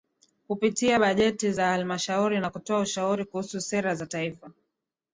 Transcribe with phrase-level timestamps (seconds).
[0.47, 4.51] kupitia bajeti za halmashauri na kutoa ushauri kuhusu sera za taifa